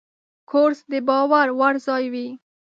کورس 0.49 0.79
د 0.91 0.93
باور 1.07 1.47
وړ 1.59 1.73
ځای 1.87 2.03
وي. 2.13 2.27